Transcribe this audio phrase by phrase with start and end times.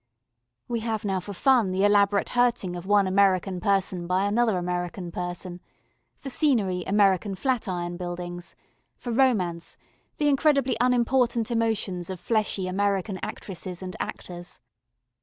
[0.67, 5.11] We have now for fun the elaborate hurting of one American person by another American
[5.11, 5.59] person;
[6.17, 8.55] for scenery, American flat iron buildings;
[8.97, 9.77] for romance
[10.17, 14.59] the incredibly unimportant emotions of fleshy American actresses and actors.